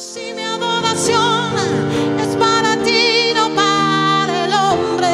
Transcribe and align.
Si 0.00 0.32
mi 0.32 0.40
adoración 0.40 1.52
es 2.18 2.34
para 2.36 2.82
ti, 2.82 3.34
no 3.34 3.54
para 3.54 4.46
el 4.46 4.52
hombre. 4.54 5.08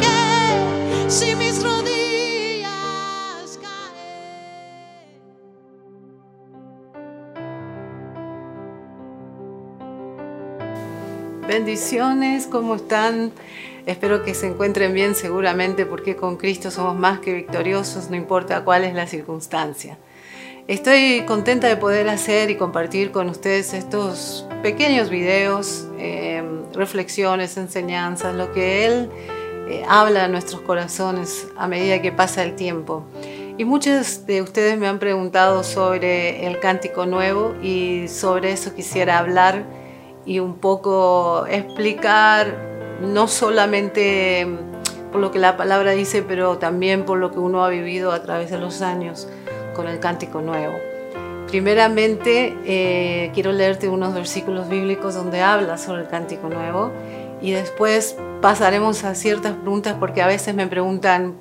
Que 0.00 1.10
si 1.10 1.34
mis 1.34 1.62
rodillas 1.62 2.70
caen. 3.60 3.92
Bendiciones, 11.46 12.46
¿cómo 12.46 12.76
están? 12.76 13.30
Espero 13.84 14.22
que 14.22 14.32
se 14.32 14.46
encuentren 14.46 14.94
bien 14.94 15.14
seguramente 15.14 15.84
porque 15.84 16.16
con 16.16 16.38
Cristo 16.38 16.70
somos 16.70 16.96
más 16.96 17.18
que 17.20 17.34
victoriosos, 17.34 18.08
no 18.08 18.16
importa 18.16 18.64
cuál 18.64 18.84
es 18.84 18.94
la 18.94 19.06
circunstancia. 19.06 19.98
Estoy 20.68 21.22
contenta 21.26 21.66
de 21.66 21.78
poder 21.78 22.10
hacer 22.10 22.50
y 22.50 22.56
compartir 22.56 23.10
con 23.10 23.30
ustedes 23.30 23.72
estos 23.72 24.46
pequeños 24.62 25.08
videos, 25.08 25.88
eh, 25.98 26.42
reflexiones, 26.74 27.56
enseñanzas, 27.56 28.34
lo 28.34 28.52
que 28.52 28.84
Él 28.84 29.08
eh, 29.70 29.82
habla 29.88 30.24
a 30.24 30.28
nuestros 30.28 30.60
corazones 30.60 31.48
a 31.56 31.68
medida 31.68 32.02
que 32.02 32.12
pasa 32.12 32.42
el 32.42 32.54
tiempo. 32.54 33.02
Y 33.56 33.64
muchos 33.64 34.26
de 34.26 34.42
ustedes 34.42 34.76
me 34.76 34.88
han 34.88 34.98
preguntado 34.98 35.64
sobre 35.64 36.46
el 36.46 36.60
cántico 36.60 37.06
nuevo 37.06 37.54
y 37.62 38.06
sobre 38.08 38.52
eso 38.52 38.74
quisiera 38.74 39.16
hablar 39.16 39.64
y 40.26 40.38
un 40.38 40.56
poco 40.56 41.46
explicar 41.46 42.54
no 43.00 43.26
solamente 43.26 44.46
por 45.10 45.22
lo 45.22 45.30
que 45.30 45.38
la 45.38 45.56
palabra 45.56 45.92
dice, 45.92 46.22
pero 46.22 46.58
también 46.58 47.06
por 47.06 47.16
lo 47.16 47.30
que 47.30 47.38
uno 47.38 47.64
ha 47.64 47.70
vivido 47.70 48.12
a 48.12 48.20
través 48.22 48.50
de 48.50 48.58
los 48.58 48.82
años 48.82 49.28
con 49.78 49.86
el 49.86 50.00
cántico 50.00 50.40
nuevo. 50.40 50.74
Primeramente, 51.46 52.56
eh, 52.64 53.30
quiero 53.32 53.52
leerte 53.52 53.88
unos 53.88 54.12
versículos 54.12 54.68
bíblicos 54.68 55.14
donde 55.14 55.40
habla 55.40 55.78
sobre 55.78 56.02
el 56.02 56.08
cántico 56.08 56.48
nuevo 56.48 56.90
y 57.40 57.52
después 57.52 58.16
pasaremos 58.42 59.04
a 59.04 59.14
ciertas 59.14 59.52
preguntas 59.52 59.94
porque 60.00 60.20
a 60.20 60.26
veces 60.26 60.52
me 60.56 60.66
preguntan 60.66 61.34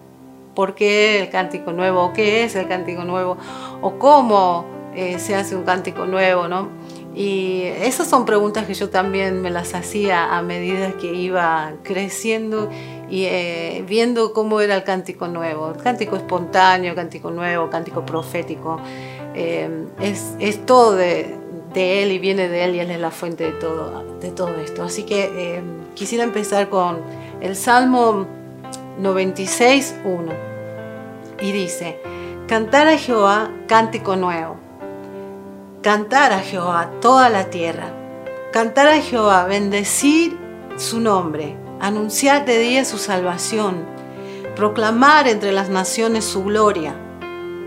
por 0.53 0.75
qué 0.75 1.19
el 1.19 1.29
cántico 1.31 1.73
nuevo, 1.73 2.03
o 2.03 2.13
qué 2.13 2.43
es 2.43 2.55
el 2.55 2.67
cántico 2.67 3.05
nuevo, 3.05 3.37
o 3.81 3.97
cómo 3.97 4.65
eh, 4.93 5.17
se 5.17 5.33
hace 5.33 5.55
un 5.55 5.63
cántico 5.63 6.05
nuevo, 6.05 6.47
¿no? 6.47 6.69
Y 7.17 7.63
esas 7.63 8.07
son 8.07 8.25
preguntas 8.25 8.67
que 8.67 8.75
yo 8.75 8.91
también 8.91 9.41
me 9.41 9.49
las 9.49 9.73
hacía 9.73 10.37
a 10.37 10.43
medida 10.43 10.91
que 10.99 11.15
iba 11.15 11.73
creciendo 11.81 12.69
y 13.09 13.23
eh, 13.23 13.83
viendo 13.87 14.33
cómo 14.33 14.61
era 14.61 14.75
el 14.75 14.83
cántico 14.83 15.27
nuevo, 15.27 15.71
el 15.71 15.81
cántico 15.81 16.15
espontáneo, 16.15 16.93
cántico 16.93 17.31
nuevo, 17.31 17.71
cántico 17.71 18.05
profético. 18.05 18.79
Eh, 19.33 19.87
es, 19.99 20.63
todo 20.67 20.95
de, 20.95 21.35
de, 21.73 22.03
Él 22.03 22.11
y 22.11 22.19
viene 22.19 22.49
de 22.49 22.65
Él 22.65 22.75
y 22.75 22.81
Él 22.81 22.91
es 22.91 22.99
la 22.99 23.09
fuente 23.09 23.45
de 23.45 23.53
todo, 23.53 24.19
de 24.19 24.29
todo 24.29 24.55
esto. 24.57 24.83
Así 24.83 25.01
que 25.01 25.23
eh, 25.23 25.61
quisiera 25.95 26.23
empezar 26.23 26.69
con 26.69 26.99
el 27.41 27.55
Salmo 27.55 28.27
96, 28.99 29.95
1. 30.05 30.33
Y 31.41 31.51
dice, 31.51 31.99
cantar 32.47 32.87
a 32.87 32.95
Jehová 32.99 33.49
cántico 33.67 34.15
nuevo 34.15 34.66
cantar 35.87 36.33
a 36.33 36.39
Jehová 36.39 36.91
toda 36.99 37.29
la 37.29 37.45
tierra, 37.45 37.87
cantar 38.51 38.89
a 38.89 38.99
Jehová, 38.99 39.45
bendecir 39.45 40.37
su 40.75 40.99
nombre, 40.99 41.55
anunciar 41.79 42.43
de 42.43 42.57
día 42.59 42.83
su 42.83 42.97
salvación, 42.97 43.85
proclamar 44.53 45.29
entre 45.29 45.53
las 45.53 45.69
naciones 45.69 46.25
su 46.25 46.43
gloria, 46.43 46.93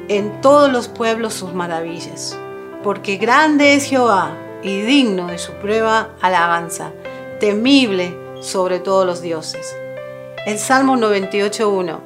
en 0.08 0.42
todos 0.42 0.70
los 0.70 0.86
pueblos 0.86 1.32
sus 1.32 1.54
maravillas. 1.54 2.38
Porque 2.82 3.16
grande 3.16 3.72
es 3.72 3.86
Jehová 3.86 4.36
y 4.62 4.82
digno 4.82 5.28
de 5.28 5.38
su 5.38 5.52
prueba 5.54 6.10
alabanza, 6.20 6.90
temible 7.38 8.14
sobre 8.42 8.80
todos 8.80 9.06
los 9.06 9.22
dioses. 9.22 9.74
El 10.44 10.58
Salmo 10.58 10.94
98.1. 10.96 12.00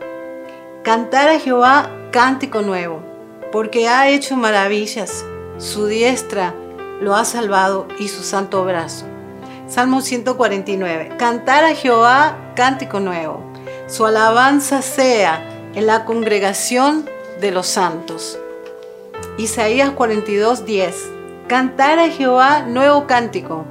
Cantar 0.85 1.31
a 1.31 1.41
Jehová 1.41 1.91
cántico 2.13 2.63
nuevo, 2.63 3.03
porque 3.51 3.89
ha 3.89 4.09
hecho 4.11 4.37
maravillas 4.37 5.25
su 5.59 5.87
diestra 5.87 6.55
lo 7.01 7.15
ha 7.15 7.25
salvado 7.25 7.87
y 7.99 8.09
su 8.09 8.23
santo 8.23 8.65
brazo. 8.65 9.07
Salmo 9.69 10.01
149. 10.01 11.17
Cantar 11.17 11.65
a 11.65 11.75
Jehová 11.75 12.53
cántico 12.55 13.01
nuevo. 13.01 13.43
Su 13.87 14.07
alabanza 14.07 14.83
sea 14.83 15.43
en 15.75 15.87
la 15.87 16.05
congregación 16.05 17.09
de 17.41 17.51
los 17.51 17.67
santos. 17.67 18.39
Isaías 19.39 19.91
42, 19.91 20.65
10. 20.65 21.11
Cantar 21.49 21.99
a 21.99 22.09
Jehová 22.09 22.63
nuevo 22.63 23.07
cántico. 23.07 23.65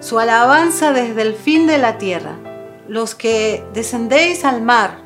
Su 0.00 0.18
alabanza 0.18 0.92
desde 0.92 1.22
el 1.22 1.34
fin 1.34 1.66
de 1.66 1.78
la 1.78 1.98
tierra. 1.98 2.36
Los 2.88 3.14
que 3.14 3.64
descendéis 3.72 4.44
al 4.44 4.62
mar 4.62 4.98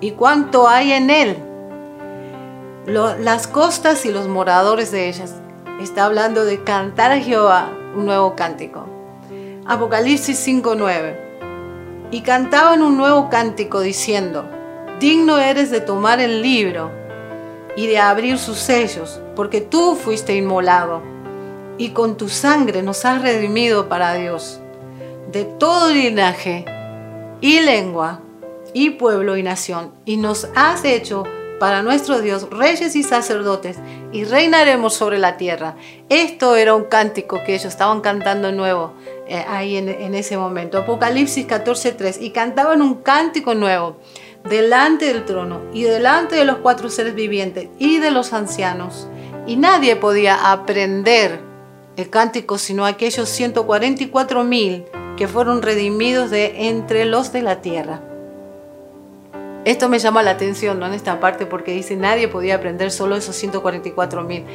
y 0.00 0.12
cuánto 0.12 0.68
hay 0.68 0.92
en 0.92 1.10
él 1.10 1.47
las 2.88 3.46
costas 3.46 4.06
y 4.06 4.10
los 4.10 4.28
moradores 4.28 4.90
de 4.90 5.08
ellas. 5.08 5.34
Está 5.80 6.06
hablando 6.06 6.44
de 6.44 6.64
cantar 6.64 7.12
a 7.12 7.20
Jehová 7.20 7.70
un 7.94 8.06
nuevo 8.06 8.34
cántico. 8.34 8.86
Apocalipsis 9.66 10.38
5:9. 10.38 12.08
Y 12.10 12.22
cantaban 12.22 12.82
un 12.82 12.96
nuevo 12.96 13.28
cántico 13.28 13.80
diciendo, 13.80 14.48
digno 14.98 15.38
eres 15.38 15.70
de 15.70 15.80
tomar 15.80 16.20
el 16.20 16.40
libro 16.40 16.90
y 17.76 17.86
de 17.86 17.98
abrir 17.98 18.38
sus 18.38 18.56
sellos, 18.58 19.20
porque 19.36 19.60
tú 19.60 19.94
fuiste 19.94 20.34
inmolado 20.34 21.02
y 21.76 21.90
con 21.90 22.16
tu 22.16 22.30
sangre 22.30 22.82
nos 22.82 23.04
has 23.04 23.20
redimido 23.20 23.90
para 23.90 24.14
Dios, 24.14 24.60
de 25.30 25.44
todo 25.44 25.90
linaje 25.90 26.64
y 27.42 27.60
lengua 27.60 28.20
y 28.72 28.90
pueblo 28.90 29.36
y 29.36 29.42
nación, 29.42 29.92
y 30.06 30.16
nos 30.16 30.48
has 30.56 30.84
hecho 30.84 31.24
para 31.58 31.82
nuestro 31.82 32.20
Dios, 32.20 32.48
reyes 32.50 32.94
y 32.96 33.02
sacerdotes, 33.02 33.78
y 34.12 34.24
reinaremos 34.24 34.94
sobre 34.94 35.18
la 35.18 35.36
tierra. 35.36 35.76
Esto 36.08 36.56
era 36.56 36.74
un 36.74 36.84
cántico 36.84 37.42
que 37.44 37.54
ellos 37.54 37.66
estaban 37.66 38.00
cantando 38.00 38.52
nuevo 38.52 38.94
eh, 39.26 39.44
ahí 39.48 39.76
en, 39.76 39.88
en, 39.88 40.14
ese 40.14 40.36
momento. 40.36 40.78
Apocalipsis 40.78 41.46
14:3, 41.46 42.18
y 42.20 42.30
cantaban 42.30 42.82
un 42.82 43.02
cántico 43.02 43.54
nuevo 43.54 43.96
delante 44.48 45.06
del 45.06 45.24
trono 45.24 45.62
y 45.72 45.82
delante 45.82 46.36
de 46.36 46.44
los 46.44 46.58
cuatro 46.58 46.88
seres 46.90 47.14
vivientes 47.14 47.68
y 47.78 47.98
de 47.98 48.10
los 48.10 48.32
ancianos. 48.32 49.08
Y 49.46 49.56
nadie 49.56 49.96
podía 49.96 50.52
aprender 50.52 51.40
el 51.96 52.10
cántico 52.10 52.58
sino 52.58 52.86
aquellos 52.86 53.28
144 53.28 54.44
mil 54.44 54.84
que 55.16 55.26
fueron 55.26 55.62
redimidos 55.62 56.30
de 56.30 56.68
entre 56.68 57.04
los 57.04 57.32
de 57.32 57.42
la 57.42 57.60
tierra. 57.60 58.07
Esto 59.68 59.90
me 59.90 59.98
llama 59.98 60.22
la 60.22 60.30
atención 60.30 60.80
¿no? 60.80 60.86
en 60.86 60.94
esta 60.94 61.20
parte 61.20 61.44
porque 61.44 61.72
dice 61.72 61.94
nadie 61.94 62.26
podía 62.26 62.54
aprender 62.54 62.90
solo 62.90 63.16
esos 63.16 63.36
144 63.36 64.24
mil. 64.24 64.46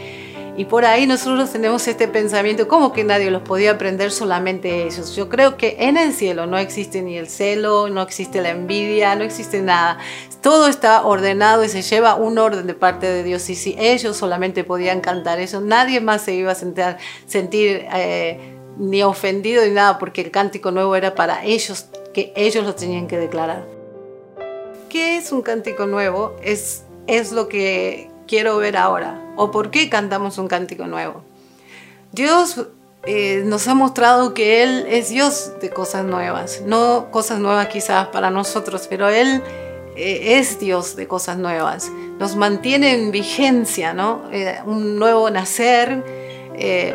Y 0.58 0.66
por 0.66 0.86
ahí 0.86 1.06
nosotros 1.06 1.52
tenemos 1.52 1.88
este 1.88 2.08
pensamiento, 2.08 2.68
¿cómo 2.68 2.94
que 2.94 3.04
nadie 3.04 3.30
los 3.30 3.44
podía 3.44 3.74
aprender 3.74 4.10
solamente 4.10 4.88
ellos? 4.88 5.16
Yo 5.16 5.30
creo 5.30 5.56
que 5.56 5.76
en 5.82 5.98
el 5.98 6.14
cielo 6.14 6.48
no 6.48 6.58
existe 6.58 7.04
ni 7.04 7.16
el 7.16 7.28
celo, 7.28 7.90
no 7.90 8.02
existe 8.02 8.42
la 8.42 8.50
envidia, 8.50 9.14
no 9.16 9.24
existe 9.24 9.62
nada. 9.62 10.00
Todo 10.42 10.68
está 10.68 11.06
ordenado 11.06 11.64
y 11.64 11.70
se 11.70 11.84
lleva 11.84 12.16
un 12.16 12.40
orden 12.40 12.66
de 12.66 12.74
parte 12.74 13.06
de 13.06 13.22
Dios. 13.22 13.48
Y 13.52 13.56
si 13.56 13.76
ellos 13.78 14.18
solamente 14.18 14.64
podían 14.64 15.00
cantar 15.00 15.40
eso, 15.40 15.62
nadie 15.62 16.02
más 16.02 16.24
se 16.24 16.34
iba 16.34 16.54
a 16.54 16.56
sentir, 16.56 17.86
eh, 17.94 18.40
ni 18.80 19.04
ofendido 19.04 19.64
ni 19.64 19.74
nada, 19.74 20.00
porque 20.00 20.22
el 20.22 20.32
cántico 20.32 20.72
nuevo 20.72 20.96
era 20.96 21.14
para 21.14 21.46
ellos, 21.46 21.86
que 22.16 22.34
ellos 22.36 22.66
lo 22.66 22.74
tenían 22.74 23.06
que 23.06 23.18
declarar. 23.18 23.83
¿Qué 24.94 25.18
es 25.18 25.32
un 25.32 25.42
cántico 25.42 25.88
nuevo? 25.88 26.36
Es, 26.44 26.84
es 27.08 27.32
lo 27.32 27.48
que 27.48 28.12
quiero 28.28 28.58
ver 28.58 28.78
ahora. 28.78 29.20
¿O 29.36 29.50
por 29.50 29.72
qué 29.72 29.90
cantamos 29.90 30.38
un 30.38 30.48
cántico 30.48 30.86
nuevo? 30.86 31.24
Dios 32.12 32.68
eh, 33.08 33.42
nos 33.44 33.68
ha 33.68 33.74
mostrado 33.74 34.36
que 34.36 34.62
Él 34.62 34.86
es 34.88 35.10
Dios 35.10 35.54
de 35.60 35.72
cosas 35.72 36.06
nuevas. 36.06 36.62
No 36.68 37.08
cosas 37.10 37.40
nuevas 37.40 37.70
quizás 37.70 38.10
para 38.10 38.30
nosotros, 38.30 38.86
pero 38.88 39.10
Él 39.10 39.42
eh, 39.96 40.38
es 40.38 40.60
Dios 40.60 40.96
de 40.96 41.08
cosas 41.08 41.40
nuevas. 41.40 41.92
Nos 42.20 42.36
mantiene 42.36 42.94
en 42.94 43.10
vigencia, 43.10 43.96
¿no? 43.96 44.22
Eh, 44.32 44.60
un 44.64 45.00
nuevo 45.00 45.28
nacer, 45.32 46.04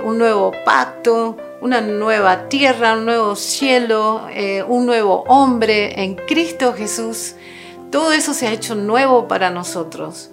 un 0.05 0.19
nuevo 0.19 0.53
pacto, 0.65 1.37
una 1.61 1.81
nueva 1.81 2.49
tierra, 2.49 2.93
un 2.93 3.07
nuevo 3.07 3.35
cielo, 3.35 4.23
un 4.69 4.87
nuevo 4.87 5.25
hombre 5.27 6.01
en 6.01 6.15
Cristo 6.15 6.75
Jesús. 6.75 7.35
Todo 7.91 8.13
eso 8.13 8.35
se 8.35 8.47
ha 8.47 8.53
hecho 8.53 8.75
nuevo 8.75 9.29
para 9.29 9.51
nosotros. 9.51 10.31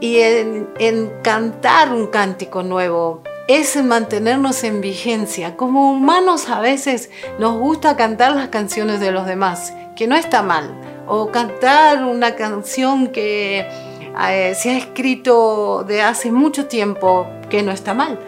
Y 0.00 0.18
en, 0.18 1.12
cantar 1.22 1.92
un 1.92 2.06
cántico 2.06 2.62
nuevo 2.62 3.22
es 3.48 3.82
mantenernos 3.82 4.64
en 4.64 4.80
vigencia. 4.80 5.56
Como 5.56 5.92
humanos 5.92 6.48
a 6.48 6.60
veces 6.60 7.10
nos 7.38 7.58
gusta 7.58 7.96
cantar 7.96 8.34
las 8.34 8.48
canciones 8.48 9.00
de 9.00 9.12
los 9.12 9.26
demás, 9.26 9.74
que 9.94 10.06
no 10.06 10.16
está 10.16 10.42
mal. 10.42 10.74
O 11.06 11.30
cantar 11.30 12.04
una 12.04 12.34
canción 12.34 13.08
que 13.08 13.66
eh, 14.28 14.54
se 14.54 14.70
ha 14.70 14.78
escrito 14.78 15.84
de 15.84 16.02
hace 16.02 16.32
mucho 16.32 16.66
tiempo, 16.66 17.26
que 17.48 17.62
no 17.62 17.72
está 17.72 17.94
mal 17.94 18.18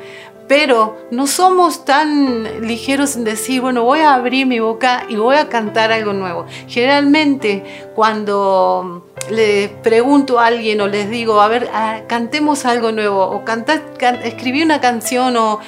pero 0.49 0.97
no 1.11 1.27
somos 1.27 1.85
tan 1.85 2.67
ligeros 2.67 3.17
en 3.17 3.25
decir, 3.25 3.61
bueno, 3.61 3.85
voy 3.85 4.01
a 4.01 4.15
abrir 4.15 4.47
mi 4.47 4.59
boca 4.61 5.05
y 5.09 5.17
voy 5.17 5.37
a 5.37 5.49
cantar 5.49 5.93
algo 5.93 6.15
nuevo. 6.15 6.47
Generalmente 6.67 7.91
cuando 7.95 9.05
le 9.31 9.69
pregunto 9.83 10.41
a 10.41 10.47
alguien 10.47 10.81
o 10.81 10.89
les 10.89 11.11
digo, 11.11 11.41
a 11.43 11.49
ver, 11.49 11.69
ah, 11.75 12.01
cantemos 12.09 12.65
algo 12.65 12.93
nuevo 12.93 13.23
o 13.23 13.45
cantar, 13.45 13.83
escribí 14.25 14.63
una 14.63 14.81
canción 14.81 15.37
o, 15.37 15.61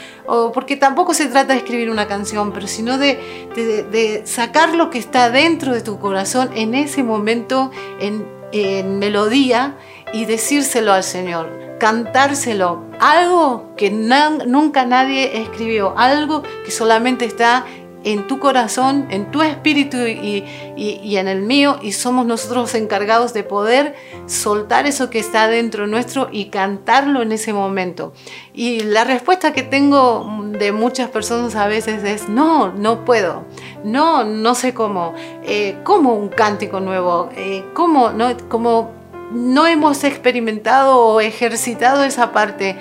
porque 0.54 0.76
tampoco 0.76 1.12
se 1.12 1.26
trata 1.26 1.52
de 1.52 1.58
escribir 1.58 1.90
una 1.90 2.06
canción, 2.06 2.52
pero 2.52 2.66
sino 2.66 2.96
de, 2.96 4.22
sacar 4.24 4.74
lo 4.74 4.88
que 4.88 4.98
está 4.98 5.28
dentro 5.30 5.74
de 5.74 5.82
tu 5.82 5.98
corazón 5.98 6.50
en 6.54 6.74
ese 6.74 7.02
momento 7.02 7.70
en, 8.00 8.26
en 8.52 8.98
melodía 8.98 9.76
y 10.14 10.24
decírselo 10.24 10.92
al 10.92 11.04
Señor 11.04 11.69
cantárselo, 11.80 12.84
algo 13.00 13.74
que 13.76 13.90
nunca 13.90 14.84
nadie 14.84 15.42
escribió, 15.42 15.98
algo 15.98 16.42
que 16.64 16.70
solamente 16.70 17.24
está 17.24 17.64
en 18.04 18.26
tu 18.26 18.38
corazón, 18.38 19.06
en 19.10 19.30
tu 19.30 19.42
espíritu 19.42 19.96
y, 19.98 20.44
en 20.76 21.28
el 21.28 21.42
mío, 21.42 21.78
y 21.82 21.92
somos 21.92 22.26
nosotros 22.26 22.74
encargados 22.74 23.34
de 23.34 23.42
poder 23.42 23.94
soltar 24.26 24.86
eso 24.86 25.10
que 25.10 25.18
está 25.18 25.48
dentro 25.48 25.86
nuestro 25.86 26.28
y 26.30 26.46
cantarlo 26.46 27.22
en 27.22 27.32
ese 27.32 27.52
momento. 27.52 28.12
Y 28.54 28.80
la 28.80 29.04
respuesta 29.04 29.52
que 29.52 29.62
tengo 29.62 30.26
de 30.58 30.72
muchas 30.72 31.10
personas 31.10 31.56
a 31.56 31.66
veces 31.66 32.04
es, 32.04 32.28
no, 32.28 32.72
no 32.72 33.04
puedo, 33.04 33.44
no, 33.84 34.24
no 34.24 34.54
sé 34.54 34.72
cómo, 34.72 35.14
eh, 35.42 35.78
¿cómo 35.84 36.14
un 36.14 36.28
cántico 36.28 36.80
nuevo? 36.80 37.30
Eh, 37.36 37.64
¿Cómo? 37.74 38.10
No, 38.10 38.36
como 38.48 38.99
no 39.30 39.66
hemos 39.66 40.04
experimentado 40.04 40.98
o 40.98 41.20
ejercitado 41.20 42.04
esa 42.04 42.32
parte 42.32 42.76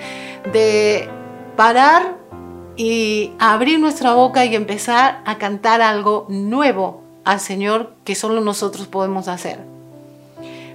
de 0.52 1.08
parar 1.56 2.16
y 2.76 3.32
abrir 3.38 3.78
nuestra 3.78 4.14
boca 4.14 4.44
y 4.44 4.56
empezar 4.56 5.20
a 5.24 5.38
cantar 5.38 5.82
algo 5.82 6.26
nuevo 6.28 7.02
al 7.24 7.40
Señor 7.40 7.92
que 8.04 8.14
solo 8.14 8.40
nosotros 8.40 8.86
podemos 8.86 9.28
hacer. 9.28 9.58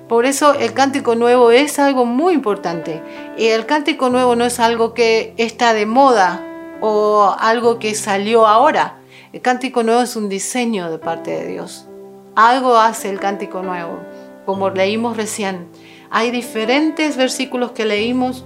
Por 0.07 0.25
eso 0.25 0.53
el 0.53 0.73
cántico 0.73 1.15
nuevo 1.15 1.49
es 1.49 1.79
algo 1.79 2.05
muy 2.05 2.35
importante. 2.35 3.01
Y 3.37 3.47
el 3.47 3.65
cántico 3.65 4.09
nuevo 4.09 4.35
no 4.35 4.45
es 4.45 4.59
algo 4.59 4.93
que 4.93 5.33
está 5.37 5.73
de 5.73 5.87
moda 5.87 6.43
o 6.79 7.35
algo 7.39 7.79
que 7.79 7.95
salió 7.95 8.45
ahora. 8.45 8.97
El 9.33 9.41
cántico 9.41 9.81
nuevo 9.81 10.01
es 10.01 10.15
un 10.15 10.29
diseño 10.29 10.91
de 10.91 10.99
parte 10.99 11.31
de 11.31 11.47
Dios. 11.47 11.87
Algo 12.35 12.77
hace 12.77 13.09
el 13.09 13.19
cántico 13.19 13.63
nuevo 13.63 13.97
como 14.45 14.69
leímos 14.69 15.17
recién. 15.17 15.67
Hay 16.09 16.31
diferentes 16.31 17.17
versículos 17.17 17.71
que 17.71 17.85
leímos 17.85 18.45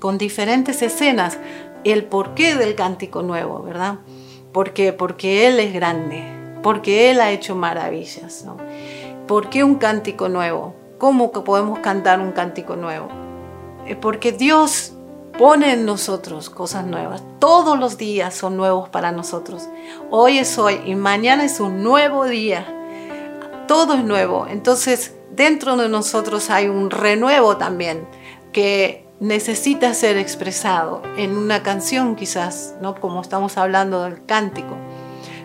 con 0.00 0.18
diferentes 0.18 0.82
escenas, 0.82 1.38
el 1.84 2.04
porqué 2.04 2.56
del 2.56 2.74
cántico 2.74 3.22
nuevo, 3.22 3.62
¿verdad? 3.62 3.98
Porque, 4.52 4.92
porque 4.92 5.46
Él 5.46 5.60
es 5.60 5.72
grande, 5.72 6.24
porque 6.62 7.10
Él 7.10 7.20
ha 7.20 7.30
hecho 7.30 7.54
maravillas. 7.54 8.44
¿no? 8.44 8.56
¿Por 9.26 9.48
qué 9.50 9.64
un 9.64 9.76
cántico 9.76 10.28
nuevo? 10.28 10.74
¿Cómo 10.98 11.32
podemos 11.32 11.78
cantar 11.80 12.20
un 12.20 12.32
cántico 12.32 12.76
nuevo? 12.76 13.08
Porque 14.00 14.32
Dios 14.32 14.94
pone 15.38 15.72
en 15.72 15.84
nosotros 15.84 16.50
cosas 16.50 16.86
nuevas. 16.86 17.22
Todos 17.38 17.78
los 17.78 17.98
días 17.98 18.34
son 18.34 18.56
nuevos 18.56 18.88
para 18.88 19.12
nosotros. 19.12 19.68
Hoy 20.10 20.38
es 20.38 20.58
hoy 20.58 20.80
y 20.86 20.94
mañana 20.94 21.44
es 21.44 21.60
un 21.60 21.82
nuevo 21.82 22.24
día 22.24 22.66
todo 23.66 23.94
es 23.94 24.04
nuevo. 24.04 24.46
Entonces, 24.48 25.14
dentro 25.34 25.76
de 25.76 25.88
nosotros 25.88 26.50
hay 26.50 26.68
un 26.68 26.90
renuevo 26.90 27.56
también 27.56 28.06
que 28.52 29.04
necesita 29.20 29.94
ser 29.94 30.16
expresado 30.16 31.02
en 31.16 31.36
una 31.36 31.62
canción 31.62 32.16
quizás, 32.16 32.74
¿no? 32.80 32.94
Como 33.00 33.20
estamos 33.20 33.56
hablando 33.56 34.02
del 34.04 34.24
cántico, 34.24 34.76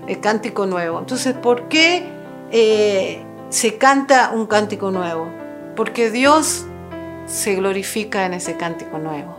el 0.08 0.20
cántico 0.20 0.66
nuevo. 0.66 1.00
Entonces, 1.00 1.34
¿por 1.36 1.68
qué 1.70 2.08
eh, 2.52 3.24
se 3.50 3.78
canta 3.78 4.32
un 4.34 4.48
cántico 4.48 4.92
nuevo? 4.92 5.28
Porque 5.76 6.12
Dios 6.12 6.66
se 7.26 7.56
glorifica 7.56 8.26
en 8.26 8.34
ese 8.34 8.58
cántico 8.58 8.98
nuevo. 8.98 9.36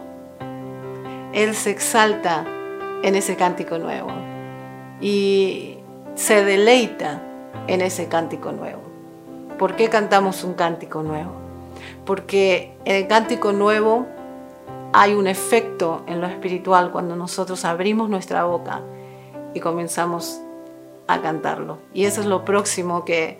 Él 1.33 1.55
se 1.55 1.71
exalta 1.71 2.45
en 3.03 3.15
ese 3.15 3.37
cántico 3.37 3.79
nuevo 3.79 4.11
y 5.01 5.79
se 6.15 6.45
deleita 6.45 7.23
en 7.67 7.81
ese 7.81 8.09
cántico 8.09 8.53
nuevo. 8.53 8.81
¿Por 9.59 9.77
qué 9.77 9.89
cantamos 9.89 10.45
un 10.45 10.55
cántico 10.55 11.03
nuevo? 11.03 11.33
Porque 12.05 12.75
en 12.85 12.97
el 12.97 13.07
cántico 13.09 13.53
nuevo 13.53 14.07
hay 14.93 15.15
un 15.15 15.27
efecto 15.27 16.03
en 16.07 16.21
lo 16.21 16.27
espiritual 16.27 16.91
cuando 16.91 17.17
nosotros 17.17 17.65
abrimos 17.65 18.09
nuestra 18.09 18.45
boca 18.45 18.81
y 19.55 19.61
comenzamos 19.61 20.41
a 21.07 21.21
cantarlo. 21.21 21.79
Y 21.93 22.05
eso 22.05 22.21
es 22.21 22.27
lo 22.27 22.45
próximo 22.45 23.05
que 23.05 23.39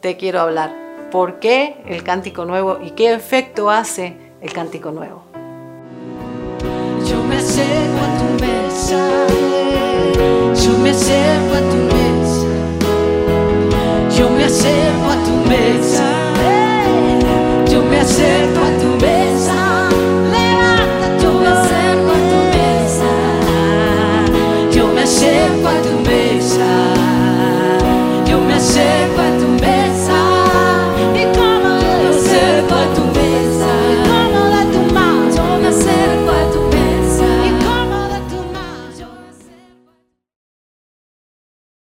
te 0.00 0.16
quiero 0.16 0.40
hablar. 0.40 0.74
¿Por 1.10 1.38
qué 1.38 1.82
el 1.86 2.02
cántico 2.02 2.44
nuevo 2.44 2.78
y 2.82 2.90
qué 2.92 3.12
efecto 3.12 3.70
hace 3.70 4.16
el 4.40 4.52
cántico 4.52 4.90
nuevo? 4.90 5.22
Yo 7.06 7.22
me 7.24 7.36
acerco 7.36 7.98
a 7.98 8.18
tu 8.18 8.44
mesa, 8.44 9.26
yo 10.54 10.78
me 10.78 10.90
acerco 10.90 11.54
a 11.54 11.61